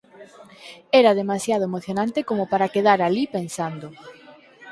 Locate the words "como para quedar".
2.29-2.99